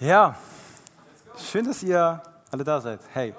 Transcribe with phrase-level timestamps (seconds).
[0.00, 0.36] Ja,
[1.50, 3.00] schön, dass ihr alle da seid.
[3.14, 3.34] Hey,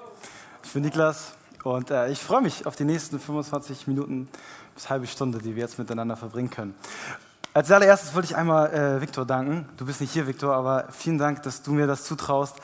[0.62, 1.32] ich bin Niklas
[1.64, 4.28] und äh, ich freue mich auf die nächsten 25 Minuten
[4.74, 6.74] bis halbe Stunde, die wir jetzt miteinander verbringen können.
[7.54, 9.70] Als allererstes wollte ich einmal äh, Viktor danken.
[9.78, 12.56] Du bist nicht hier, Viktor, aber vielen Dank, dass du mir das zutraust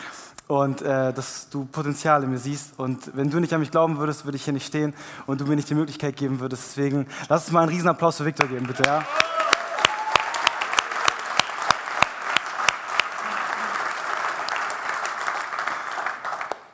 [0.46, 2.78] und äh, dass du Potenzial in mir siehst.
[2.78, 4.92] Und wenn du nicht an mich glauben würdest, würde ich hier nicht stehen
[5.24, 6.64] und du mir nicht die Möglichkeit geben würdest.
[6.66, 8.82] Deswegen lass uns mal einen Riesenapplaus für Viktor geben, bitte.
[8.82, 9.06] Ja?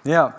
[0.05, 0.35] Ja,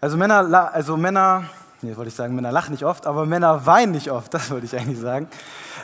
[0.00, 1.44] also Männer, also Männer,
[1.82, 4.66] nee, wollte ich sagen, Männer lachen nicht oft, aber Männer weinen nicht oft, das wollte
[4.66, 5.28] ich eigentlich sagen.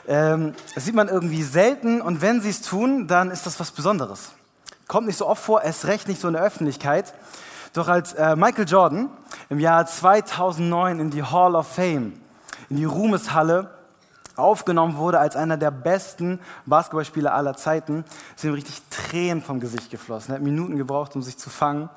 [0.06, 3.73] Ähm, das sieht man irgendwie selten und wenn sie es tun, dann ist das was
[3.73, 4.30] Besonderes.
[4.87, 7.12] Kommt nicht so oft vor, erst recht nicht so in der Öffentlichkeit.
[7.73, 9.10] Doch als äh, Michael Jordan
[9.48, 12.12] im Jahr 2009 in die Hall of Fame,
[12.68, 13.70] in die Ruhmeshalle
[14.37, 18.04] aufgenommen wurde als einer der besten Basketballspieler aller Zeiten,
[18.37, 20.32] sind ihm richtig Tränen vom Gesicht geflossen.
[20.32, 21.90] Er hat Minuten gebraucht, um sich zu fangen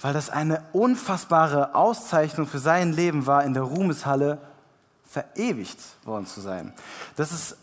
[0.00, 4.38] weil das eine unfassbare Auszeichnung für sein Leben war, in der Ruhmeshalle
[5.04, 6.72] verewigt worden zu sein.
[7.16, 7.56] Das ist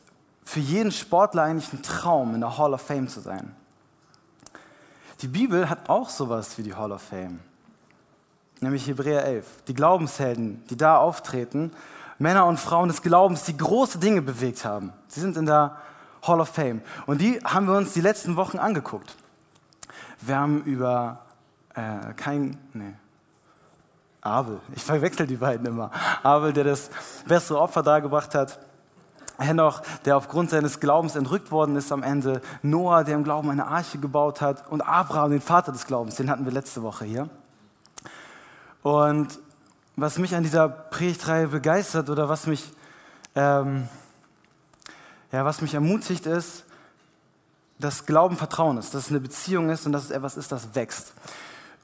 [0.43, 3.55] für jeden Sportler eigentlich ein Traum, in der Hall of Fame zu sein.
[5.21, 7.39] Die Bibel hat auch sowas wie die Hall of Fame,
[8.59, 9.45] nämlich Hebräer 11.
[9.67, 11.71] Die Glaubenshelden, die da auftreten,
[12.19, 14.93] Männer und Frauen des Glaubens, die große Dinge bewegt haben.
[15.07, 15.77] Sie sind in der
[16.21, 16.81] Hall of Fame.
[17.05, 19.15] Und die haben wir uns die letzten Wochen angeguckt.
[20.21, 21.24] Wir haben über
[21.75, 22.93] äh, kein, nee,
[24.21, 25.91] Abel, ich verwechsel die beiden immer.
[26.23, 26.89] Abel, der das
[27.27, 28.59] bessere Opfer dargebracht hat.
[29.37, 32.41] Henoch, der aufgrund seines Glaubens entrückt worden ist am Ende.
[32.63, 34.67] Noah, der im Glauben eine Arche gebaut hat.
[34.71, 37.29] Und Abraham, den Vater des Glaubens, den hatten wir letzte Woche hier.
[38.81, 39.39] Und
[39.95, 42.71] was mich an dieser Predigtreihe begeistert oder was mich,
[43.35, 43.87] ähm,
[45.31, 46.65] ja, was mich ermutigt ist,
[47.77, 50.75] dass Glauben Vertrauen ist, dass es eine Beziehung ist und dass es etwas ist, das
[50.75, 51.13] wächst.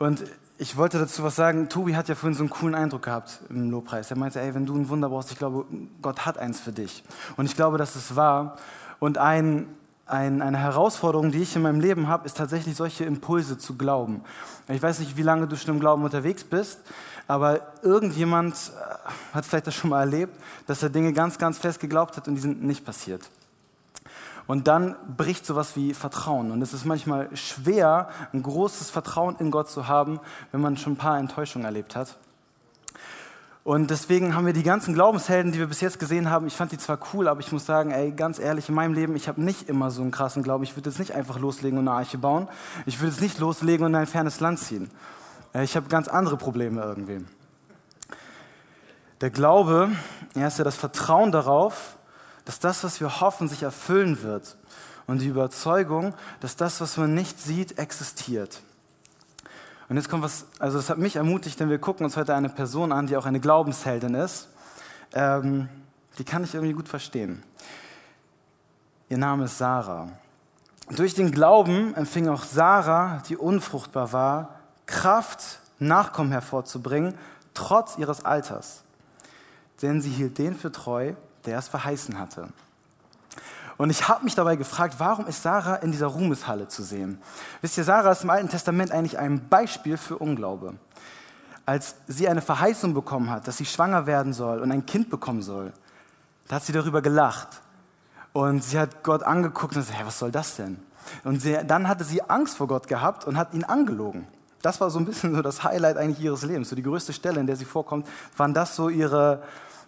[0.02, 0.24] Und
[0.58, 1.70] ich wollte dazu was sagen.
[1.70, 4.10] Tobi hat ja vorhin so einen coolen Eindruck gehabt im Lobpreis.
[4.10, 5.66] Er meinte, ey, wenn du ein Wunder brauchst, ich glaube,
[6.02, 7.03] Gott hat eins für dich.
[7.38, 8.58] Und ich glaube, dass es wahr.
[8.98, 9.68] Und ein,
[10.08, 14.22] ein, eine Herausforderung, die ich in meinem Leben habe, ist tatsächlich solche Impulse zu glauben.
[14.70, 16.80] Ich weiß nicht, wie lange du schon im Glauben unterwegs bist,
[17.28, 20.34] aber irgendjemand äh, hat vielleicht das schon mal erlebt,
[20.66, 23.30] dass er Dinge ganz, ganz fest geglaubt hat und die sind nicht passiert.
[24.51, 26.51] Und dann bricht sowas wie Vertrauen.
[26.51, 30.19] Und es ist manchmal schwer, ein großes Vertrauen in Gott zu haben,
[30.51, 32.17] wenn man schon ein paar Enttäuschungen erlebt hat.
[33.63, 36.73] Und deswegen haben wir die ganzen Glaubenshelden, die wir bis jetzt gesehen haben, ich fand
[36.73, 39.41] die zwar cool, aber ich muss sagen, ey, ganz ehrlich, in meinem Leben, ich habe
[39.41, 40.66] nicht immer so einen krassen Glauben.
[40.66, 42.50] Ich würde jetzt nicht einfach loslegen und eine Arche bauen.
[42.85, 44.89] Ich würde jetzt nicht loslegen und in ein fernes Land ziehen.
[45.53, 47.23] Äh, ich habe ganz andere Probleme irgendwie.
[49.22, 49.91] Der Glaube,
[50.35, 51.95] er ist ja das Vertrauen darauf,
[52.46, 54.57] dass das, was wir hoffen, sich erfüllen wird.
[55.07, 58.62] Und die Überzeugung, dass das, was man nicht sieht, existiert.
[59.90, 62.50] Und jetzt kommt was, also das hat mich ermutigt, denn wir gucken uns heute eine
[62.50, 64.47] Person an, die auch eine Glaubensheldin ist.
[65.13, 65.68] Ähm,
[66.18, 67.44] die kann ich irgendwie gut verstehen.
[69.09, 70.07] Ihr Name ist Sarah.
[70.96, 77.16] Durch den Glauben empfing auch Sarah, die unfruchtbar war, Kraft, Nachkommen hervorzubringen,
[77.53, 78.84] trotz ihres Alters.
[79.81, 81.13] Denn sie hielt den für treu,
[81.46, 82.50] der es verheißen hatte.
[83.78, 87.19] Und ich habe mich dabei gefragt, warum ist Sarah in dieser Ruhmeshalle zu sehen?
[87.62, 90.75] Wisst ihr, Sarah ist im Alten Testament eigentlich ein Beispiel für Unglaube.
[91.66, 95.41] Als sie eine Verheißung bekommen hat, dass sie schwanger werden soll und ein Kind bekommen
[95.41, 95.74] soll,
[96.47, 97.62] da hat sie darüber gelacht.
[98.34, 100.78] Und sie hat Gott angeguckt und gesagt, hey, was soll das denn?
[101.24, 104.28] Und sie, dann hatte sie Angst vor Gott gehabt und hat ihn angelogen.
[104.62, 106.69] Das war so ein bisschen so das Highlight eigentlich ihres Lebens.
[106.69, 108.07] So die größte Stelle, in der sie vorkommt,
[108.38, 109.41] waren das so ihre,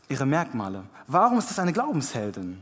[0.10, 0.84] ihre Merkmale.
[1.08, 2.62] Warum ist das eine Glaubensheldin?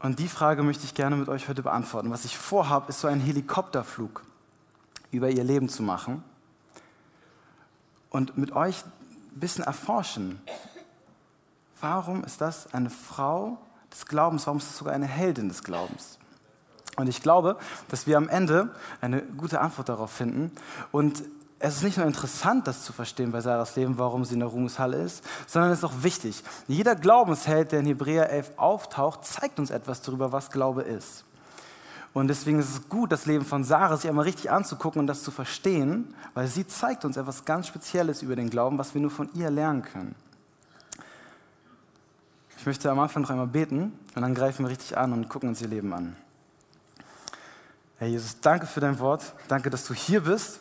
[0.00, 2.10] Und die Frage möchte ich gerne mit euch heute beantworten.
[2.10, 4.22] Was ich vorhabe, ist so einen Helikopterflug
[5.10, 6.22] über ihr Leben zu machen
[8.10, 10.40] und mit euch ein bisschen erforschen.
[11.80, 13.58] Warum ist das eine Frau
[13.92, 14.46] des Glaubens?
[14.46, 16.18] Warum ist das sogar eine Heldin des Glaubens?
[16.96, 17.56] Und ich glaube,
[17.88, 20.50] dass wir am Ende eine gute Antwort darauf finden.
[20.90, 21.22] Und
[21.60, 24.48] es ist nicht nur interessant, das zu verstehen bei Sarahs Leben, warum sie in der
[24.48, 26.42] Ruhmeshalle ist, sondern es ist auch wichtig.
[26.68, 31.24] Jeder Glaubensheld, der in Hebräer 11 auftaucht, zeigt uns etwas darüber, was Glaube ist.
[32.14, 35.22] Und deswegen ist es gut, das Leben von Sarah sich einmal richtig anzugucken und das
[35.22, 39.10] zu verstehen, weil sie zeigt uns etwas ganz Spezielles über den Glauben, was wir nur
[39.10, 40.14] von ihr lernen können.
[42.56, 45.48] Ich möchte am Anfang noch einmal beten und dann greifen wir richtig an und gucken
[45.48, 46.16] uns ihr Leben an.
[47.98, 49.32] Herr Jesus, danke für dein Wort.
[49.48, 50.60] Danke, dass du hier bist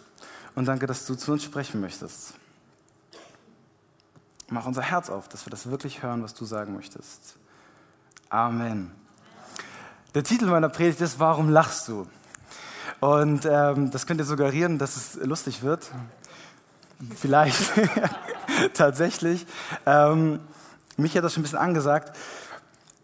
[0.57, 2.33] und danke, dass du zu uns sprechen möchtest.
[4.50, 7.38] Mach unser Herz auf, dass wir das wirklich hören, was du sagen möchtest.
[8.30, 8.89] Amen.
[10.15, 12.07] Der Titel meiner Predigt ist Warum lachst du?
[13.01, 15.92] Und ähm, das könnte suggerieren, dass es lustig wird.
[17.15, 17.74] Vielleicht
[18.74, 19.45] tatsächlich.
[19.86, 20.39] Ähm,
[20.95, 22.18] mich hat das schon ein bisschen angesagt.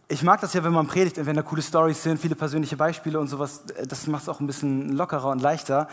[0.07, 3.19] Ich mag das ja, wenn man predigt, wenn da coole Stories sind, viele persönliche Beispiele
[3.19, 3.61] und sowas.
[3.87, 5.87] Das macht es auch ein bisschen lockerer und leichter.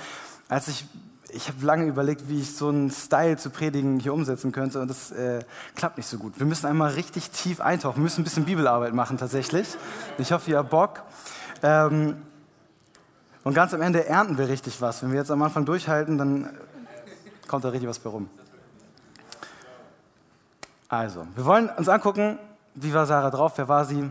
[0.48, 0.86] Als ich
[1.32, 4.88] ich habe lange überlegt, wie ich so einen Style zu predigen hier umsetzen könnte und
[4.88, 5.40] das äh,
[5.74, 6.38] klappt nicht so gut.
[6.38, 9.68] Wir müssen einmal richtig tief eintauchen, wir müssen ein bisschen Bibelarbeit machen tatsächlich.
[10.18, 11.02] Ich hoffe, ihr habt Bock.
[11.62, 12.16] Ähm,
[13.42, 15.02] und ganz am Ende ernten wir richtig was.
[15.02, 16.50] Wenn wir jetzt am Anfang durchhalten, dann
[17.48, 18.28] kommt da richtig was bei rum.
[20.88, 22.38] Also, wir wollen uns angucken,
[22.74, 24.10] wie war Sarah drauf, wer war sie?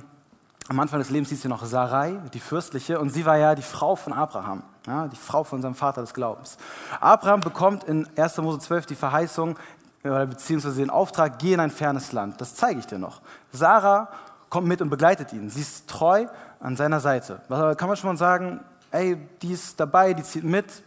[0.70, 3.64] Am Anfang des Lebens hieß sie noch Sarai, die Fürstliche, und sie war ja die
[3.64, 6.58] Frau von Abraham, ja, die Frau von seinem Vater des Glaubens.
[7.02, 8.38] Abraham bekommt in 1.
[8.38, 9.58] Mose 12 die Verheißung,
[10.04, 12.40] beziehungsweise den Auftrag, geh in ein fernes Land.
[12.40, 13.22] Das zeige ich dir noch.
[13.52, 14.10] Sarah
[14.50, 15.50] kommt mit und begleitet ihn.
[15.50, 16.28] Sie ist treu
[16.60, 17.42] an seiner Seite.
[17.50, 18.60] Da kann man schon mal sagen,
[18.92, 20.84] ey, die ist dabei, die zieht mit.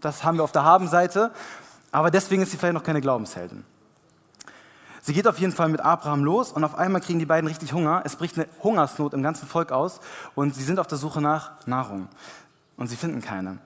[0.00, 1.30] Das haben wir auf der Habenseite.
[1.92, 3.64] Aber deswegen ist sie vielleicht noch keine Glaubensheldin.
[5.06, 7.72] Sie geht auf jeden Fall mit Abraham los und auf einmal kriegen die beiden richtig
[7.72, 8.02] Hunger.
[8.04, 10.00] Es bricht eine Hungersnot im ganzen Volk aus
[10.34, 12.08] und sie sind auf der Suche nach Nahrung.
[12.76, 13.58] Und sie finden keine.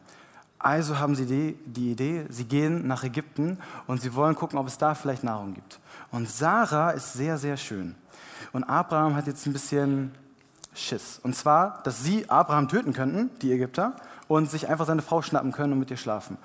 [0.59, 3.57] Also haben sie die, die Idee, sie gehen nach Ägypten
[3.87, 5.81] und sie wollen gucken, ob es da vielleicht Nahrung gibt.
[6.11, 7.95] Und Sarah ist sehr, sehr schön.
[8.53, 10.13] Und Abraham hat jetzt ein bisschen
[10.75, 11.21] Schiss.
[11.23, 13.95] Und zwar, dass sie Abraham töten könnten, die Ägypter,
[14.29, 16.37] und sich einfach seine Frau schnappen können und mit ihr schlafen.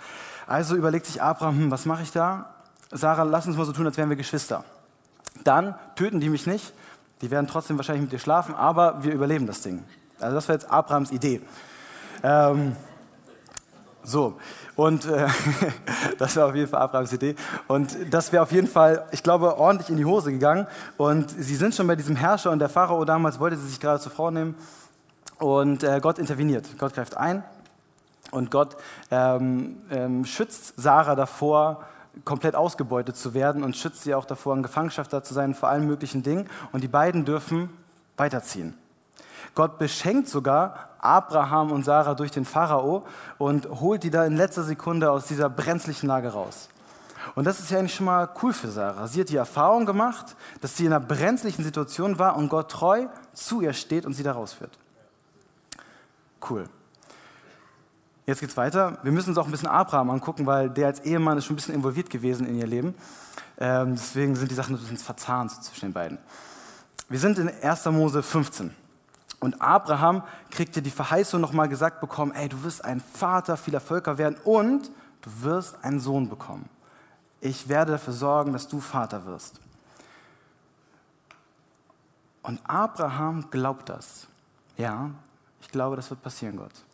[0.48, 2.56] Also überlegt sich Abraham, hm, was mache ich da?
[2.92, 4.64] Sarah, lass uns mal so tun, als wären wir Geschwister
[5.44, 6.74] dann töten die mich nicht.
[7.22, 9.84] Die werden trotzdem wahrscheinlich mit dir schlafen, aber wir überleben das Ding.
[10.20, 11.42] Also das war jetzt Abrahams Idee.
[12.24, 12.76] Ähm,
[14.04, 14.38] so,
[14.76, 15.28] und äh,
[16.18, 17.36] das war auf jeden Fall Abrahams Idee.
[17.68, 20.68] Und das wäre auf jeden Fall, ich glaube, ordentlich in die Hose gegangen.
[20.98, 24.00] Und sie sind schon bei diesem Herrscher und der Pharao damals wollte sie sich gerade
[24.00, 24.56] zur Frau nehmen.
[25.40, 26.68] Und äh, Gott interveniert.
[26.78, 27.44] Gott greift ein
[28.32, 28.78] und Gott
[29.12, 31.84] ähm, ähm, schützt Sarah davor,
[32.24, 35.86] komplett ausgebeutet zu werden und schützt sie auch davor, in Gefangenschaft zu sein vor allen
[35.86, 36.48] möglichen Dingen.
[36.72, 37.70] Und die beiden dürfen
[38.18, 38.78] weiterziehen.
[39.54, 43.06] Gott beschenkt sogar Abraham und Sarah durch den Pharao
[43.38, 46.70] und holt die da in letzter Sekunde aus dieser brenzlichen Lage raus.
[47.34, 49.08] Und das ist ja eigentlich schon mal cool für Sarah.
[49.08, 53.08] Sie hat die Erfahrung gemacht, dass sie in einer brenzlichen Situation war und Gott treu
[53.34, 54.78] zu ihr steht und sie da rausführt.
[56.48, 56.70] Cool.
[58.26, 58.98] Jetzt geht's weiter.
[59.04, 61.58] Wir müssen uns auch ein bisschen Abraham angucken, weil der als Ehemann ist schon ein
[61.58, 62.96] bisschen involviert gewesen in ihr Leben.
[63.60, 66.18] Ähm, deswegen sind die Sachen ein bisschen verzahnt zwischen den beiden.
[67.08, 67.86] Wir sind in 1.
[67.86, 68.76] Mose 15.
[69.40, 74.18] Und Abraham kriegte die Verheißung nochmal gesagt bekommen, ey, du wirst ein Vater vieler Völker
[74.18, 74.90] werden und
[75.22, 76.68] du wirst einen Sohn bekommen.
[77.42, 79.60] Ich werde dafür sorgen, dass du Vater wirst.
[82.42, 84.28] Und Abraham glaubt das.
[84.78, 85.12] Ja,
[85.62, 86.85] ich glaube, das wird passieren, Gott.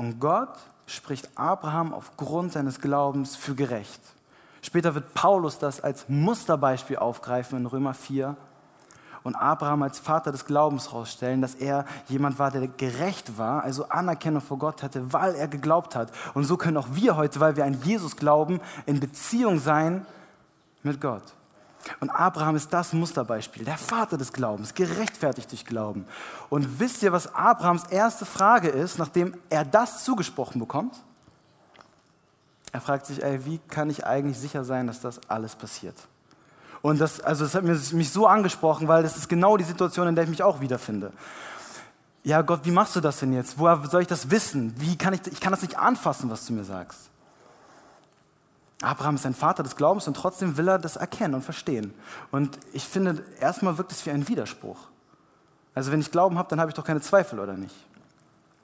[0.00, 0.56] Und Gott
[0.86, 4.00] spricht Abraham aufgrund seines Glaubens für gerecht.
[4.62, 8.34] Später wird Paulus das als Musterbeispiel aufgreifen in Römer 4
[9.24, 13.90] und Abraham als Vater des Glaubens herausstellen, dass er jemand war, der gerecht war, also
[13.90, 16.10] Anerkennung vor Gott hatte, weil er geglaubt hat.
[16.32, 20.06] Und so können auch wir heute, weil wir an Jesus glauben, in Beziehung sein
[20.82, 21.24] mit Gott.
[22.00, 26.06] Und Abraham ist das Musterbeispiel, der Vater des Glaubens, gerechtfertigt durch Glauben.
[26.48, 30.94] Und wisst ihr, was Abrahams erste Frage ist, nachdem er das zugesprochen bekommt?
[32.72, 35.96] Er fragt sich, ey, wie kann ich eigentlich sicher sein, dass das alles passiert?
[36.82, 40.14] Und das, also das hat mich so angesprochen, weil das ist genau die Situation, in
[40.14, 41.12] der ich mich auch wiederfinde.
[42.22, 43.58] Ja, Gott, wie machst du das denn jetzt?
[43.58, 44.74] Woher soll ich das wissen?
[44.76, 47.10] Wie kann ich, ich kann das nicht anfassen, was du mir sagst.
[48.82, 51.92] Abraham ist ein Vater des Glaubens und trotzdem will er das erkennen und verstehen.
[52.30, 54.88] Und ich finde, erstmal wirkt es wie ein Widerspruch.
[55.74, 57.74] Also wenn ich Glauben habe, dann habe ich doch keine Zweifel, oder nicht?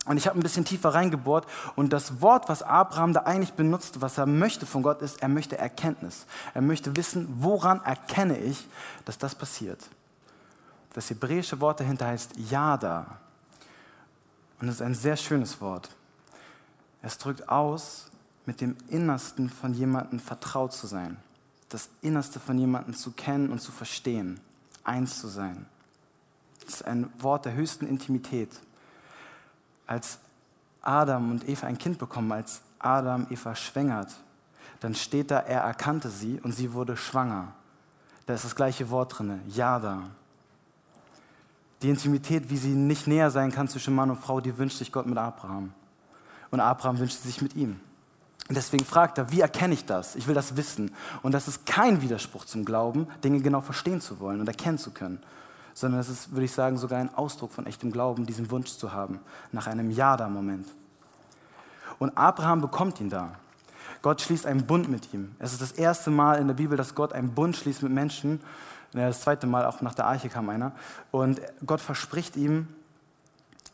[0.07, 4.01] Und ich habe ein bisschen tiefer reingebohrt und das Wort, was Abraham da eigentlich benutzt,
[4.01, 6.27] was er möchte von Gott, ist, er möchte Erkenntnis.
[6.55, 8.69] Er möchte wissen, woran erkenne ich,
[9.05, 9.81] dass das passiert.
[10.95, 13.19] Das hebräische Wort dahinter heißt Yada.
[14.61, 15.91] Und es ist ein sehr schönes Wort.
[17.03, 18.09] Es drückt aus,
[18.47, 21.17] mit dem Innersten von jemandem vertraut zu sein,
[21.69, 24.41] das Innerste von jemandem zu kennen und zu verstehen,
[24.85, 25.67] eins zu sein.
[26.65, 28.51] Das ist ein Wort der höchsten Intimität.
[29.87, 30.19] Als
[30.81, 34.13] Adam und Eva ein Kind bekommen, als Adam Eva schwängert,
[34.81, 37.53] dann steht da, er erkannte sie und sie wurde schwanger.
[38.27, 40.03] Da ist das gleiche Wort drin, Yada.
[41.83, 44.93] Die Intimität, wie sie nicht näher sein kann zwischen Mann und Frau, die wünscht sich
[44.93, 45.73] Gott mit Abraham.
[46.51, 47.81] Und Abraham wünscht sich mit ihm.
[48.49, 50.15] Und deswegen fragt er, wie erkenne ich das?
[50.15, 50.95] Ich will das wissen.
[51.23, 54.93] Und das ist kein Widerspruch zum Glauben, Dinge genau verstehen zu wollen und erkennen zu
[54.93, 55.21] können,
[55.75, 58.93] sondern es ist, würde ich sagen, sogar ein Ausdruck von echtem Glauben, diesen Wunsch zu
[58.93, 59.19] haben,
[59.51, 60.69] nach einem Ja da Moment.
[61.99, 63.33] Und Abraham bekommt ihn da.
[64.03, 65.35] Gott schließt einen Bund mit ihm.
[65.39, 68.41] Es ist das erste Mal in der Bibel, dass Gott einen Bund schließt mit Menschen.
[68.93, 70.73] Das zweite Mal, auch nach der Arche kam einer.
[71.11, 72.69] Und Gott verspricht ihm,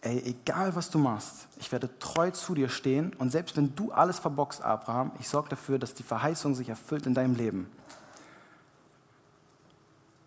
[0.02, 3.14] ey, egal was du machst, ich werde treu zu dir stehen.
[3.18, 7.06] Und selbst wenn du alles verbockst, Abraham, ich sorge dafür, dass die Verheißung sich erfüllt
[7.06, 7.71] in deinem Leben.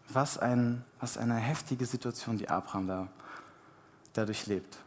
[0.09, 3.07] Was, ein, was eine heftige Situation, die Abraham da,
[4.13, 4.77] dadurch lebt.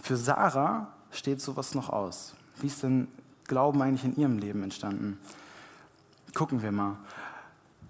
[0.00, 2.34] Für Sarah steht sowas noch aus.
[2.60, 3.08] Wie ist denn
[3.46, 5.18] Glauben eigentlich in ihrem Leben entstanden?
[6.34, 6.96] Gucken wir mal.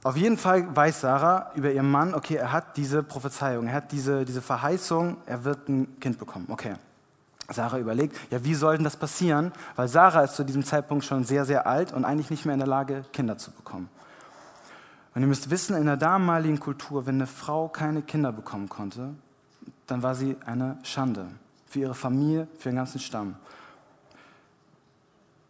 [0.05, 3.91] Auf jeden Fall weiß Sarah über ihren Mann, okay, er hat diese Prophezeiung, er hat
[3.91, 6.47] diese, diese Verheißung, er wird ein Kind bekommen.
[6.51, 6.75] Okay.
[7.51, 9.53] Sarah überlegt, ja, wie soll denn das passieren?
[9.77, 12.59] Weil Sarah ist zu diesem Zeitpunkt schon sehr, sehr alt und eigentlich nicht mehr in
[12.59, 13.89] der Lage, Kinder zu bekommen.
[15.15, 19.15] Und ihr müsst wissen, in der damaligen Kultur, wenn eine Frau keine Kinder bekommen konnte,
[19.87, 21.29] dann war sie eine Schande
[21.67, 23.37] für ihre Familie, für den ganzen Stamm.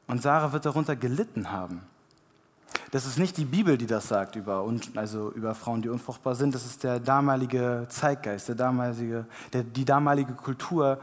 [0.06, 1.80] Und Sarah wird darunter gelitten haben.
[2.94, 6.54] Das ist nicht die Bibel, die das sagt über, also über Frauen, die unfruchtbar sind.
[6.54, 11.00] Das ist der damalige Zeitgeist, der damalige, der, die damalige Kultur,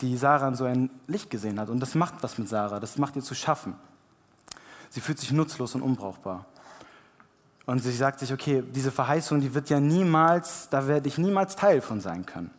[0.00, 1.68] die Sarah in so ein Licht gesehen hat.
[1.68, 2.80] Und das macht was mit Sarah.
[2.80, 3.74] Das macht ihr zu schaffen.
[4.88, 6.46] Sie fühlt sich nutzlos und unbrauchbar.
[7.66, 11.56] Und sie sagt sich, okay, diese Verheißung, die wird ja niemals, da werde ich niemals
[11.56, 12.50] Teil von sein können.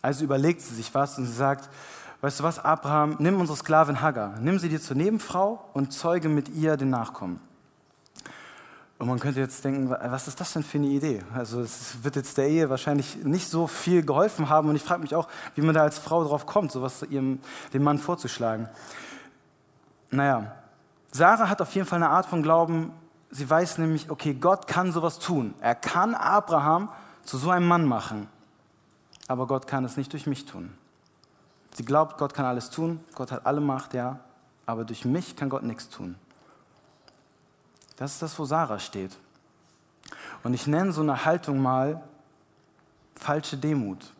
[0.00, 1.68] Also überlegt sie sich was und sie sagt,
[2.22, 6.30] weißt du was, Abraham, nimm unsere Sklavin Hagar, nimm sie dir zur Nebenfrau und zeuge
[6.30, 7.49] mit ihr den Nachkommen.
[9.00, 11.22] Und man könnte jetzt denken, was ist das denn für eine Idee?
[11.34, 15.02] Also es wird jetzt der Ehe wahrscheinlich nicht so viel geholfen haben und ich frage
[15.02, 15.26] mich auch,
[15.56, 17.40] wie man da als Frau drauf kommt, sowas ihrem,
[17.72, 18.68] dem Mann vorzuschlagen.
[20.10, 20.52] Naja,
[21.10, 22.92] Sarah hat auf jeden Fall eine Art von Glauben,
[23.30, 25.54] sie weiß nämlich, okay, Gott kann sowas tun.
[25.60, 26.90] Er kann Abraham
[27.24, 28.28] zu so einem Mann machen
[29.30, 30.72] aber Gott kann es nicht durch mich tun.
[31.74, 34.18] Sie glaubt, Gott kann alles tun, Gott hat alle Macht, ja,
[34.66, 36.16] aber durch mich kann Gott nichts tun.
[38.00, 39.14] Das ist das, wo Sarah steht.
[40.42, 42.00] Und ich nenne so eine Haltung mal
[43.14, 44.14] falsche Demut.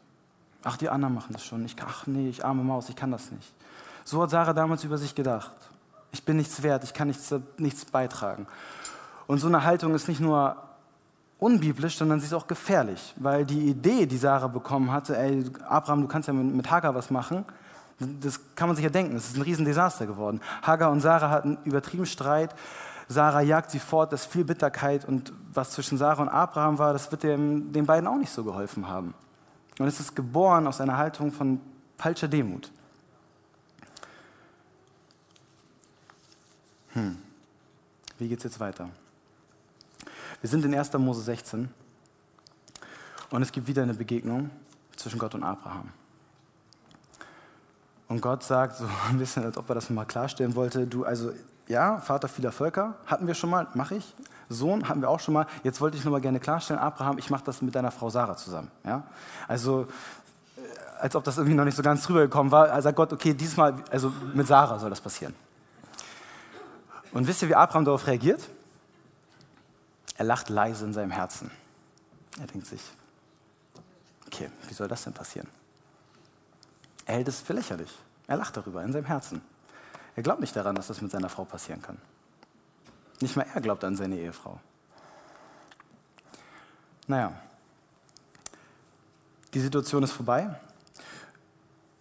[0.63, 1.65] Ach, die anderen machen das schon.
[1.65, 3.51] Ich, ach nee, ich arme Maus, ich kann das nicht.
[4.05, 5.53] So hat Sarah damals über sich gedacht.
[6.13, 8.47] Ich bin nichts wert, ich kann nichts, nichts beitragen.
[9.27, 10.57] Und so eine Haltung ist nicht nur
[11.39, 16.03] unbiblisch, sondern sie ist auch gefährlich, weil die Idee, die Sarah bekommen hatte, ey, Abraham,
[16.03, 17.47] du kannst ja mit Hagar was machen,
[17.99, 20.43] das kann man sich ja denken, das ist ein Riesendesaster geworden.
[20.61, 22.55] Hagar und Sarah hatten übertrieben Streit,
[23.11, 26.93] Sarah jagt sie fort, das ist viel Bitterkeit und was zwischen Sarah und Abraham war,
[26.93, 29.15] das wird dem, den beiden auch nicht so geholfen haben.
[29.81, 31.61] Und es ist geboren aus einer Haltung von
[31.99, 32.71] falscher Demut.
[36.93, 37.19] Hm.
[38.19, 38.89] Wie geht es jetzt weiter?
[40.41, 40.93] Wir sind in 1.
[40.93, 41.69] Mose 16
[43.31, 44.51] und es gibt wieder eine Begegnung
[44.95, 45.89] zwischen Gott und Abraham.
[48.11, 51.33] Und Gott sagt so ein bisschen, als ob er das mal klarstellen wollte, du, also
[51.69, 54.15] ja, Vater vieler Völker, hatten wir schon mal, mache ich.
[54.49, 55.47] Sohn hatten wir auch schon mal.
[55.63, 58.37] Jetzt wollte ich noch mal gerne klarstellen, Abraham, ich mache das mit deiner Frau Sarah
[58.37, 58.69] zusammen.
[58.83, 59.05] Ja?
[59.47, 59.87] Also,
[60.57, 60.61] äh,
[60.99, 63.75] als ob das irgendwie noch nicht so ganz rübergekommen war, also sagt Gott, okay, diesmal,
[63.93, 65.33] also mit Sarah soll das passieren.
[67.13, 68.41] Und wisst ihr, wie Abraham darauf reagiert?
[70.17, 71.49] Er lacht leise in seinem Herzen.
[72.41, 72.83] Er denkt sich,
[74.27, 75.47] okay, wie soll das denn passieren?
[77.11, 77.91] Er hält es für lächerlich.
[78.29, 79.43] Er lacht darüber in seinem Herzen.
[80.15, 81.99] Er glaubt nicht daran, dass das mit seiner Frau passieren kann.
[83.21, 84.61] Nicht mal er glaubt an seine Ehefrau.
[87.09, 87.33] Naja,
[89.53, 90.55] die Situation ist vorbei.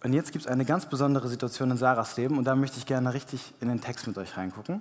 [0.04, 2.86] Und jetzt gibt es eine ganz besondere Situation in Sarahs Leben und da möchte ich
[2.86, 4.80] gerne richtig in den Text mit euch reingucken.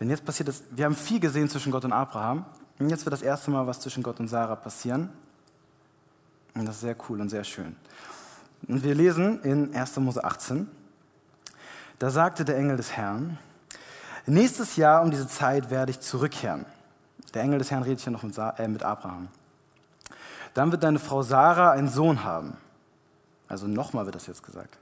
[0.00, 2.46] Denn jetzt passiert es, wir haben viel gesehen zwischen Gott und Abraham.
[2.80, 5.10] Und jetzt wird das erste Mal was zwischen Gott und Sarah passieren.
[6.54, 7.76] Und das ist sehr cool und sehr schön.
[8.66, 9.96] Und wir lesen in 1.
[9.98, 10.68] Mose 18,
[11.98, 13.38] da sagte der Engel des Herrn,
[14.26, 16.66] nächstes Jahr um diese Zeit werde ich zurückkehren.
[17.34, 19.28] Der Engel des Herrn redet hier noch mit, äh, mit Abraham.
[20.54, 22.56] Dann wird deine Frau Sarah einen Sohn haben.
[23.48, 24.78] Also nochmal wird das jetzt gesagt.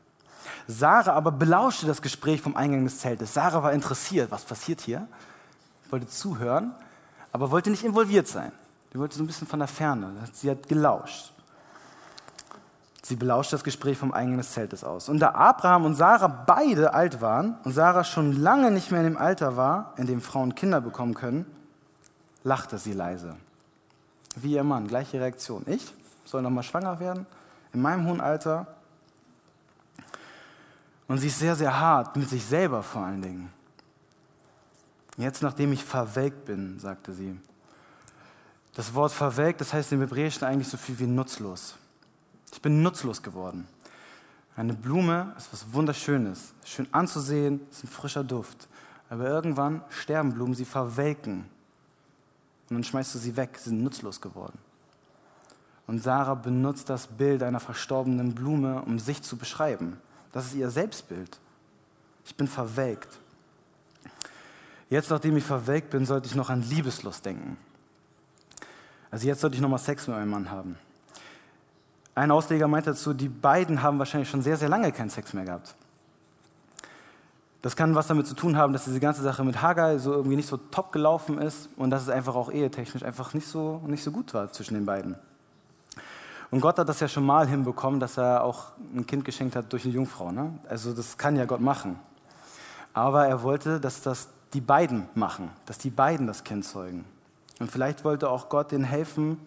[0.67, 3.35] Sarah aber belauschte das Gespräch vom Eingang des Zeltes.
[3.35, 5.07] Sarah war interessiert, was passiert hier?
[5.91, 6.75] Wollte zuhören,
[7.33, 8.53] aber wollte nicht involviert sein.
[8.93, 10.13] Sie wollte so ein bisschen von der Ferne.
[10.33, 11.33] Sie hat gelauscht.
[13.07, 15.09] Sie belauscht das Gespräch vom Eingang des Zeltes aus.
[15.09, 19.07] Und da Abraham und Sarah beide alt waren und Sarah schon lange nicht mehr in
[19.07, 21.47] dem Alter war, in dem Frauen Kinder bekommen können,
[22.43, 23.37] lachte sie leise.
[24.35, 25.63] Wie ihr Mann, gleiche Reaktion.
[25.67, 25.95] Ich
[26.25, 27.27] soll noch mal schwanger werden,
[27.73, 28.67] in meinem hohen Alter.
[31.07, 33.53] Und sie ist sehr, sehr hart mit sich selber vor allen Dingen.
[35.17, 37.39] Jetzt, nachdem ich verwelkt bin, sagte sie,
[38.75, 41.77] Das Wort verwelkt, das heißt im Hebräischen eigentlich so viel wie nutzlos.
[42.53, 43.69] Ich bin nutzlos geworden.
[44.57, 48.69] Eine Blume ist was Wunderschönes, schön anzusehen, ist ein frischer Duft.
[49.11, 51.45] Aber irgendwann sterben Blumen, sie verwelken.
[52.69, 54.59] Und dann schmeißt du sie weg, sie sind nutzlos geworden.
[55.87, 60.01] Und Sarah benutzt das Bild einer verstorbenen Blume, um sich zu beschreiben.
[60.33, 61.39] Das ist ihr Selbstbild.
[62.25, 63.19] Ich bin verwelkt.
[64.89, 67.57] Jetzt, nachdem ich verwelkt bin, sollte ich noch an Liebeslust denken.
[69.11, 70.77] Also jetzt sollte ich nochmal Sex mit meinem Mann haben.
[72.17, 75.45] Ein Ausleger meint dazu, die beiden haben wahrscheinlich schon sehr, sehr lange keinen Sex mehr
[75.45, 75.75] gehabt.
[77.61, 80.37] Das kann was damit zu tun haben, dass diese ganze Sache mit Hagar so irgendwie
[80.37, 84.03] nicht so top gelaufen ist und dass es einfach auch ehetechnisch einfach nicht so, nicht
[84.03, 85.15] so gut war zwischen den beiden.
[86.51, 89.71] Und Gott hat das ja schon mal hinbekommen, dass er auch ein Kind geschenkt hat
[89.71, 90.33] durch eine Jungfrau.
[90.33, 90.59] Ne?
[90.71, 91.99] Also das kann ja Gott machen.
[92.95, 97.05] Aber er wollte, dass das die beiden machen, dass die beiden das Kind zeugen.
[97.59, 99.39] Und vielleicht wollte auch Gott ihnen helfen,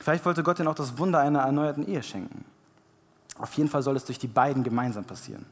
[0.00, 2.44] vielleicht wollte Gott ihnen auch das Wunder einer erneuerten Ehe schenken.
[3.38, 5.44] Auf jeden Fall soll es durch die beiden gemeinsam passieren.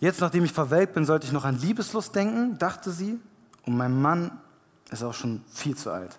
[0.00, 3.18] Jetzt, nachdem ich verwelkt bin, sollte ich noch an Liebeslust denken, dachte sie.
[3.66, 4.30] Und mein Mann
[4.90, 6.18] ist auch schon viel zu alt.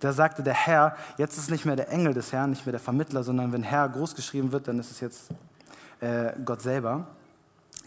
[0.00, 2.80] Da sagte der Herr, jetzt ist nicht mehr der Engel des Herrn, nicht mehr der
[2.80, 5.30] Vermittler, sondern wenn Herr groß geschrieben wird, dann ist es jetzt
[6.00, 7.06] äh, Gott selber.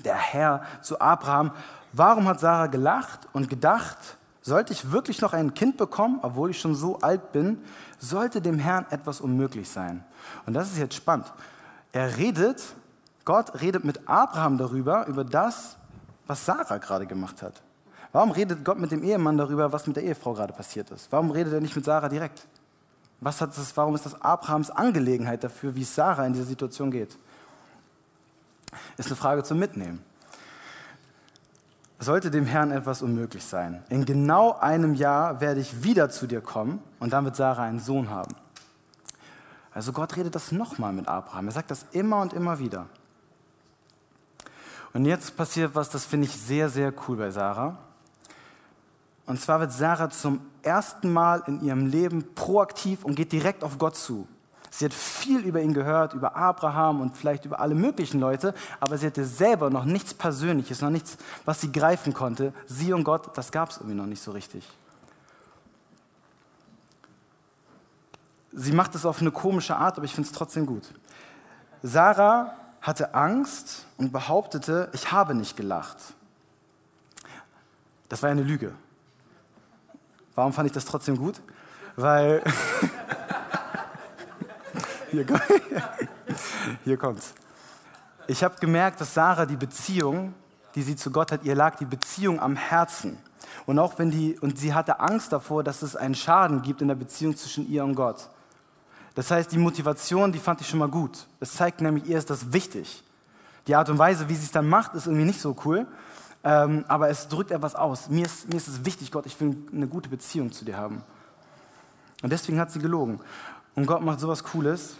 [0.03, 1.51] Der Herr zu Abraham,
[1.93, 4.16] warum hat Sarah gelacht und gedacht,
[4.47, 7.59] sollte ich wirklich noch ein Kind bekommen, obwohl ich schon so alt bin,
[7.99, 10.05] sollte dem Herrn etwas unmöglich sein.
[10.45, 11.33] Und das ist jetzt spannend.
[11.91, 12.63] Er redet,
[13.25, 15.75] Gott redet mit Abraham darüber, über das,
[16.27, 17.61] was Sarah gerade gemacht hat.
[18.13, 21.11] Warum redet Gott mit dem Ehemann darüber, was mit der Ehefrau gerade passiert ist?
[21.11, 22.47] Warum redet er nicht mit Sarah direkt?
[23.19, 26.89] Was hat das, warum ist das Abrahams Angelegenheit dafür, wie es Sarah in dieser Situation
[26.89, 27.17] geht?
[28.95, 30.01] Ist eine Frage zum Mitnehmen
[31.99, 33.83] sollte dem Herrn etwas unmöglich sein.
[33.89, 37.79] In genau einem Jahr werde ich wieder zu dir kommen und dann wird Sarah einen
[37.79, 38.35] Sohn haben.
[39.73, 41.47] Also Gott redet das nochmal mit Abraham.
[41.47, 42.87] Er sagt das immer und immer wieder.
[44.93, 47.77] Und jetzt passiert was, das finde ich sehr, sehr cool bei Sarah.
[49.25, 53.77] Und zwar wird Sarah zum ersten Mal in ihrem Leben proaktiv und geht direkt auf
[53.77, 54.27] Gott zu.
[54.69, 58.97] Sie hat viel über ihn gehört, über Abraham und vielleicht über alle möglichen Leute, aber
[58.97, 62.53] sie hatte selber noch nichts Persönliches, noch nichts, was sie greifen konnte.
[62.67, 64.67] Sie und Gott, das gab es irgendwie noch nicht so richtig.
[68.51, 70.83] Sie macht es auf eine komische Art, aber ich finde es trotzdem gut.
[71.83, 75.97] Sarah hatte Angst und behauptete, ich habe nicht gelacht.
[78.09, 78.73] Das war eine Lüge.
[80.35, 81.41] Warum fand ich das trotzdem gut?
[81.95, 82.43] Weil
[85.11, 85.25] Hier,
[86.83, 87.33] hier kommt's.
[88.27, 90.33] Ich habe gemerkt, dass Sarah die Beziehung,
[90.75, 93.17] die sie zu Gott hat, ihr lag die Beziehung am Herzen.
[93.65, 96.89] Und auch wenn die, und sie hatte Angst davor, dass es einen Schaden gibt in
[96.89, 98.29] der Beziehung zwischen ihr und Gott.
[99.15, 101.27] Das heißt, die Motivation, die fand ich schon mal gut.
[101.39, 103.03] Es zeigt nämlich, ihr ist das wichtig.
[103.65, 105.87] Die Art und Weise, wie sie es dann macht, ist irgendwie nicht so cool.
[106.43, 108.09] Ähm, aber es drückt etwas aus.
[108.09, 111.01] Mir ist, mir ist es wichtig, Gott, ich will eine gute Beziehung zu dir haben.
[112.21, 113.19] Und deswegen hat sie gelogen.
[113.77, 114.95] Und Gott macht sowas Cooles.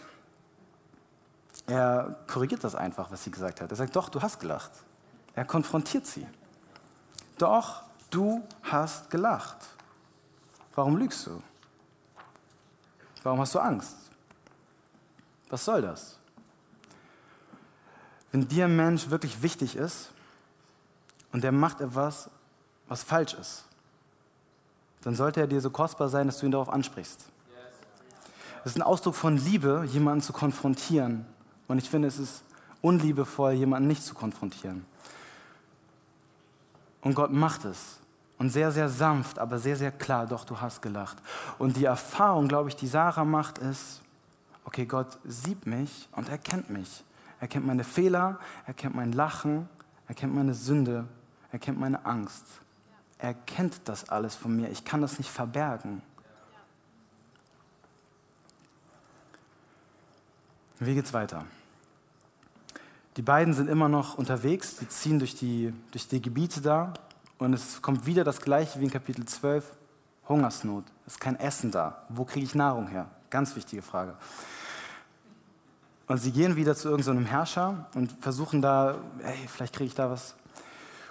[1.65, 3.71] Er korrigiert das einfach, was sie gesagt hat.
[3.71, 4.69] Er sagt, doch, du hast gelacht.
[5.33, 6.27] Er konfrontiert sie.
[7.39, 9.57] Doch, du hast gelacht.
[10.75, 11.41] Warum lügst du?
[13.23, 13.97] Warum hast du Angst?
[15.49, 16.19] Was soll das?
[18.31, 20.11] Wenn dir ein Mensch wirklich wichtig ist
[21.31, 22.29] und der macht etwas,
[22.87, 23.65] was falsch ist,
[25.01, 27.31] dann sollte er dir so kostbar sein, dass du ihn darauf ansprichst.
[28.67, 31.25] Es ist ein Ausdruck von Liebe, jemanden zu konfrontieren.
[31.69, 32.43] Und ich finde, es ist
[32.81, 34.85] unliebevoll, jemanden nicht zu konfrontieren.
[36.99, 38.01] Und Gott macht es.
[38.37, 41.15] Und sehr, sehr sanft, aber sehr, sehr klar, doch, du hast gelacht.
[41.57, 44.01] Und die Erfahrung, glaube ich, die Sarah macht, ist,
[44.65, 47.05] okay, Gott sieht mich und er kennt mich.
[47.39, 49.69] Er kennt meine Fehler, er kennt mein Lachen,
[50.09, 51.05] er kennt meine Sünde,
[51.53, 52.43] er kennt meine Angst.
[53.17, 54.69] Er kennt das alles von mir.
[54.69, 56.01] Ich kann das nicht verbergen.
[60.79, 61.45] Wie geht's weiter?
[63.15, 66.93] Die beiden sind immer noch unterwegs, sie ziehen durch die, durch die Gebiete da
[67.39, 69.73] und es kommt wieder das gleiche wie in Kapitel 12,
[70.29, 70.83] Hungersnot.
[71.07, 72.03] Es ist kein Essen da.
[72.09, 73.07] Wo kriege ich Nahrung her?
[73.31, 74.13] Ganz wichtige Frage.
[76.05, 79.95] Und sie gehen wieder zu irgendeinem so Herrscher und versuchen da, hey, vielleicht kriege ich
[79.95, 80.35] da was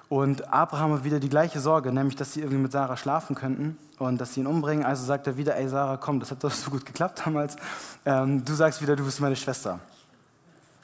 [0.08, 3.76] und Abraham hat wieder die gleiche Sorge, nämlich, dass sie irgendwie mit Sarah schlafen könnten
[3.98, 4.84] und dass sie ihn umbringen.
[4.84, 7.56] Also sagt er wieder, ey Sarah, komm, das hat doch so gut geklappt damals.
[8.04, 9.80] Ähm, du sagst wieder, du bist meine Schwester.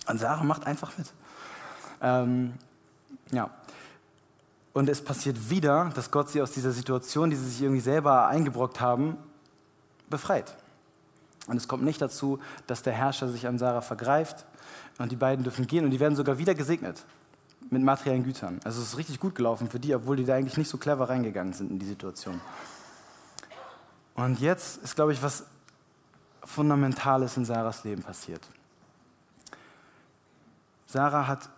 [0.08, 1.06] Und Sarah macht einfach mit.
[2.00, 2.54] Ähm,
[3.30, 3.48] ja.
[4.72, 8.26] Und es passiert wieder, dass Gott sie aus dieser Situation, die sie sich irgendwie selber
[8.26, 9.16] eingebrockt haben,
[10.11, 10.56] befreit.
[11.46, 14.46] Und es kommt nicht dazu, dass der Herrscher sich an Sarah vergreift
[14.98, 17.04] und die beiden dürfen gehen und die werden sogar wieder gesegnet
[17.72, 18.61] mit materiellen Gütern.
[18.64, 21.08] Also es ist richtig gut gelaufen für die, obwohl die da eigentlich nicht so clever
[21.08, 22.40] reingegangen sind in die Situation.
[24.14, 25.46] Und jetzt ist, glaube ich, was
[26.44, 28.46] Fundamentales in Sarahs Leben passiert.
[30.87, 31.48] Sarah hat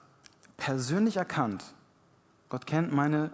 [0.56, 1.64] persönlich erkannt,
[2.48, 3.30] Gott kennt meine,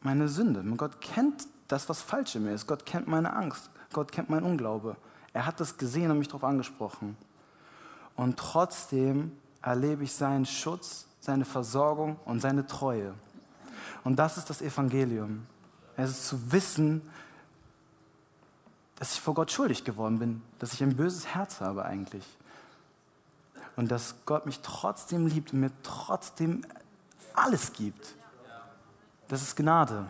[0.00, 0.64] meine Sünde.
[0.76, 2.66] Gott kennt das, was falsch in mir ist.
[2.66, 3.70] Gott kennt meine Angst.
[3.92, 4.96] Gott kennt mein Unglaube.
[5.32, 7.16] Er hat das gesehen und mich darauf angesprochen.
[8.16, 9.30] Und trotzdem
[9.62, 13.14] erlebe ich seinen Schutz, seine Versorgung und seine Treue.
[14.04, 15.46] Und das ist das Evangelium.
[15.96, 17.02] Es ist zu wissen,
[18.98, 22.24] dass ich vor Gott schuldig geworden bin, dass ich ein böses Herz habe eigentlich.
[23.76, 26.62] Und dass Gott mich trotzdem liebt und mir trotzdem
[27.34, 28.14] alles gibt.
[29.28, 30.06] Das ist Gnade.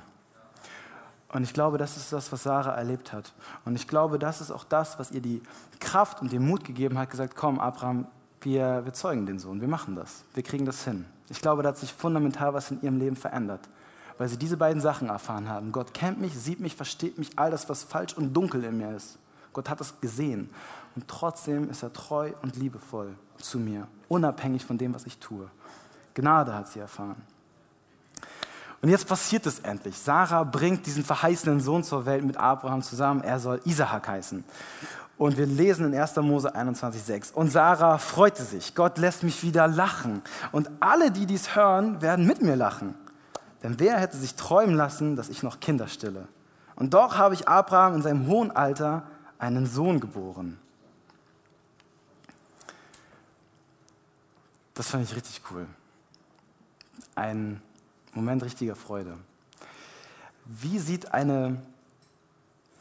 [1.32, 3.32] Und ich glaube, das ist das, was Sarah erlebt hat.
[3.64, 5.42] Und ich glaube, das ist auch das, was ihr die
[5.80, 8.06] Kraft und den Mut gegeben hat, gesagt, komm, Abraham,
[8.46, 11.04] wir, wir zeugen den Sohn, wir machen das, wir kriegen das hin.
[11.28, 13.68] Ich glaube, da hat sich fundamental was in ihrem Leben verändert
[14.18, 15.72] weil sie diese beiden Sachen erfahren haben.
[15.72, 18.96] Gott kennt mich, sieht mich, versteht mich, all das, was falsch und dunkel in mir
[18.96, 19.18] ist.
[19.52, 20.50] Gott hat es gesehen.
[20.94, 25.50] Und trotzdem ist er treu und liebevoll zu mir, unabhängig von dem, was ich tue.
[26.14, 27.22] Gnade hat sie erfahren.
[28.82, 29.98] Und jetzt passiert es endlich.
[29.98, 33.22] Sarah bringt diesen verheißenen Sohn zur Welt mit Abraham zusammen.
[33.22, 34.44] Er soll Isahak heißen.
[35.18, 36.16] Und wir lesen in 1.
[36.16, 37.32] Mose 21,6.
[37.32, 38.74] Und Sarah freute sich.
[38.74, 40.20] Gott lässt mich wieder lachen.
[40.52, 42.94] Und alle, die dies hören, werden mit mir lachen.
[43.62, 46.28] Denn wer hätte sich träumen lassen, dass ich noch Kinder stille?
[46.74, 49.04] Und doch habe ich Abraham in seinem hohen Alter
[49.38, 50.58] einen Sohn geboren.
[54.74, 55.66] Das fand ich richtig cool.
[57.14, 57.62] Ein
[58.16, 59.18] Moment richtiger Freude.
[60.46, 61.60] Wie sieht eine,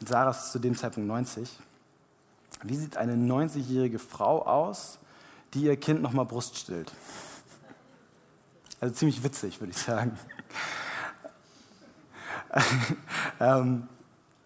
[0.04, 1.50] Sarah ist zu dem Zeitpunkt 90,
[2.62, 4.98] wie sieht eine 90-jährige Frau aus,
[5.52, 6.90] die ihr Kind nochmal Brust stillt?
[8.80, 10.18] Also ziemlich witzig, würde ich sagen.
[13.40, 13.88] ähm,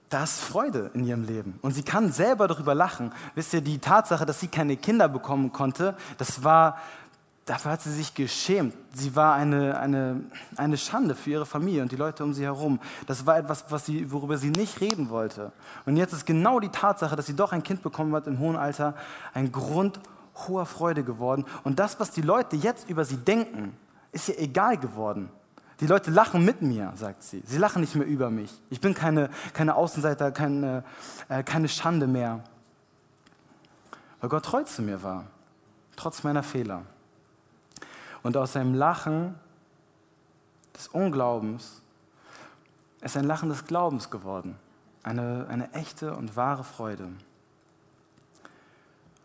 [0.09, 1.61] da ist Freude in ihrem Leben.
[1.63, 3.13] Und sie kann selber darüber lachen.
[3.37, 6.79] Wisst ihr, die Tatsache, dass sie keine Kinder bekommen konnte, das war,
[7.45, 8.75] dafür hat sie sich geschämt.
[8.95, 10.21] Sie war eine, eine,
[10.57, 12.81] eine Schande für ihre Familie und die Leute um sie herum.
[13.07, 15.53] Das war etwas, was sie, worüber sie nicht reden wollte.
[15.87, 18.57] Und jetzt ist genau die Tatsache, dass sie doch ein Kind bekommen hat im hohen
[18.57, 18.95] Alter,
[19.35, 20.01] ein Grund
[20.49, 21.45] hoher Freude geworden.
[21.65, 23.77] Und das, was die Leute jetzt über sie denken,
[24.13, 25.29] ist ihr egal geworden.
[25.81, 27.43] Die Leute lachen mit mir, sagt sie.
[27.47, 28.53] Sie lachen nicht mehr über mich.
[28.69, 30.85] Ich bin keine, keine Außenseiter, keine,
[31.29, 32.45] äh, keine Schande mehr.
[34.21, 35.25] Weil Gott treu zu mir war,
[35.97, 36.83] trotz meiner Fehler.
[38.23, 39.35] Und aus seinem Lachen
[40.75, 41.83] des Unglaubens
[43.01, 44.57] ist ein Lachen des Glaubens geworden.
[45.03, 47.09] Eine, eine echte und wahre Freude.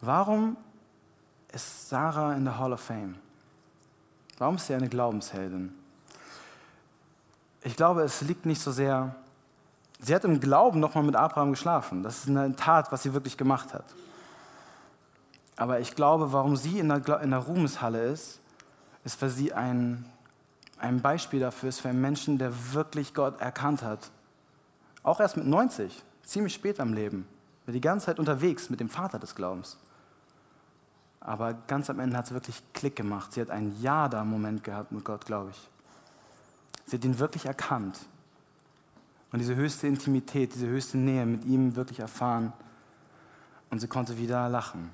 [0.01, 0.55] Warum
[1.51, 3.15] ist Sarah in der Hall of Fame?
[4.38, 5.73] Warum ist sie eine Glaubensheldin?
[7.62, 9.15] Ich glaube, es liegt nicht so sehr.
[9.99, 12.03] Sie hat im Glauben nochmal mit Abraham geschlafen.
[12.03, 13.86] Das ist eine Tat, was sie wirklich gemacht hat.
[15.55, 18.39] Aber ich glaube, warum sie in der, in der Ruhmeshalle ist,
[19.06, 20.04] ist, weil sie ein,
[20.78, 24.12] ein Beispiel dafür ist für einen Menschen, der wirklich Gott erkannt hat.
[25.04, 27.28] Auch erst mit 90, ziemlich spät am Leben.
[27.65, 29.78] War die ganze Zeit unterwegs mit dem Vater des Glaubens.
[31.20, 33.34] Aber ganz am Ende hat es wirklich Klick gemacht.
[33.34, 35.70] Sie hat einen Ja da Moment gehabt mit Gott, glaube ich.
[36.88, 38.00] Sie hat ihn wirklich erkannt.
[39.32, 42.54] Und diese höchste Intimität, diese höchste Nähe mit ihm wirklich erfahren.
[43.70, 44.91] Und sie konnte wieder lachen.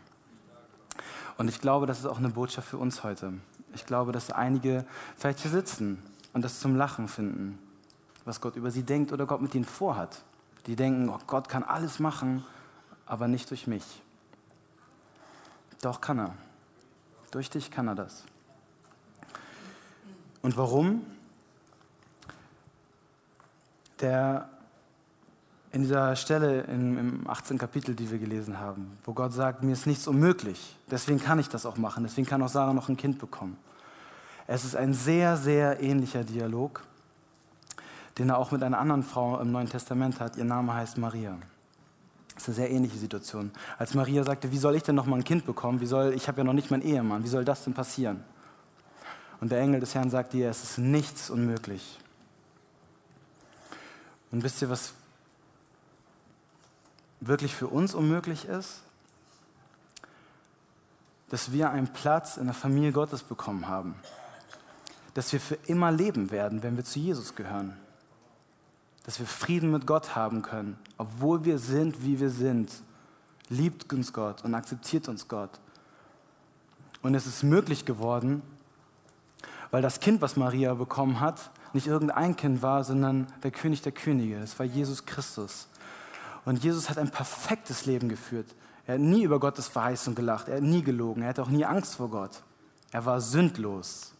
[1.37, 3.33] Und ich glaube, das ist auch eine Botschaft für uns heute.
[3.73, 4.85] Ich glaube, dass einige
[5.17, 6.01] vielleicht hier sitzen
[6.33, 7.59] und das zum Lachen finden,
[8.25, 10.23] was Gott über sie denkt oder Gott mit ihnen vorhat.
[10.67, 12.45] Die denken, oh, Gott kann alles machen,
[13.05, 13.83] aber nicht durch mich.
[15.81, 16.33] Doch kann er.
[17.31, 18.23] Durch dich kann er das.
[20.41, 21.05] Und warum?
[23.99, 24.49] Der
[25.71, 27.57] in dieser Stelle im, im 18.
[27.57, 31.47] Kapitel, die wir gelesen haben, wo Gott sagt, mir ist nichts unmöglich, deswegen kann ich
[31.47, 33.57] das auch machen, deswegen kann auch Sarah noch ein Kind bekommen.
[34.47, 36.83] Es ist ein sehr, sehr ähnlicher Dialog,
[38.17, 40.35] den er auch mit einer anderen Frau im Neuen Testament hat.
[40.35, 41.37] Ihr Name heißt Maria.
[42.33, 43.51] Das ist eine sehr ähnliche Situation.
[43.77, 45.79] Als Maria sagte, wie soll ich denn noch mal ein Kind bekommen?
[45.79, 47.23] Wie soll, ich habe ja noch nicht meinen Ehemann.
[47.23, 48.23] Wie soll das denn passieren?
[49.39, 51.99] Und der Engel des Herrn sagt ihr, es ist nichts unmöglich.
[54.31, 54.93] Und wisst ihr, was
[57.21, 58.81] wirklich für uns unmöglich ist?
[61.29, 63.95] Dass wir einen Platz in der Familie Gottes bekommen haben.
[65.13, 67.75] dass wir für immer leben werden, wenn wir zu Jesus gehören.
[69.03, 72.71] Dass wir Frieden mit Gott haben können, obwohl wir sind, wie wir sind.
[73.49, 75.59] Liebt uns Gott und akzeptiert uns Gott.
[77.01, 78.41] Und es ist möglich geworden,
[79.71, 83.91] weil das Kind, was Maria bekommen hat, nicht irgendein Kind war, sondern der König der
[83.91, 84.39] Könige.
[84.39, 85.67] Das war Jesus Christus.
[86.45, 88.47] Und Jesus hat ein perfektes Leben geführt.
[88.87, 90.47] Er hat nie über Gottes Verheißung gelacht.
[90.47, 91.21] Er hat nie gelogen.
[91.21, 92.41] Er hatte auch nie Angst vor Gott.
[92.91, 94.11] Er war sündlos.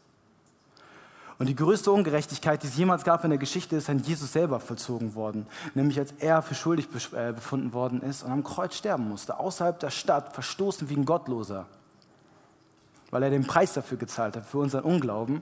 [1.42, 4.60] Und die größte Ungerechtigkeit, die es jemals gab in der Geschichte, ist an Jesus selber
[4.60, 5.48] vollzogen worden.
[5.74, 9.80] Nämlich als er für schuldig äh, befunden worden ist und am Kreuz sterben musste, außerhalb
[9.80, 11.66] der Stadt, verstoßen wie ein Gottloser.
[13.10, 15.42] Weil er den Preis dafür gezahlt hat, für unseren Unglauben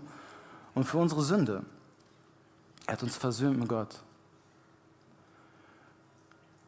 [0.73, 1.63] und für unsere Sünde.
[2.87, 3.99] Er hat uns versöhnt mit Gott.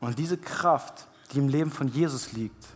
[0.02, 2.68] Und diese Kraft, die im Leben von Jesus liegt,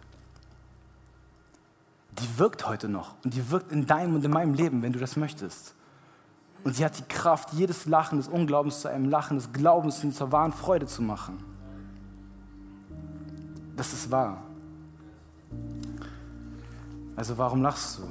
[2.19, 4.99] die wirkt heute noch und die wirkt in deinem und in meinem Leben, wenn du
[4.99, 5.73] das möchtest.
[6.63, 10.13] Und sie hat die Kraft, jedes Lachen des Unglaubens zu einem Lachen des Glaubens und
[10.13, 11.43] zur wahren Freude zu machen.
[13.75, 14.41] Das ist wahr.
[17.15, 18.03] Also warum lachst du?